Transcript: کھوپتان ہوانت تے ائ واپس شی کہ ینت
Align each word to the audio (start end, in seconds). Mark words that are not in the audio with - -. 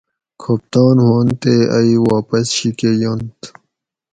کھوپتان 0.41 0.95
ہوانت 1.05 1.35
تے 1.41 1.53
ائ 1.77 1.89
واپس 2.07 2.45
شی 2.55 2.69
کہ 2.79 2.89
ینت 3.01 3.39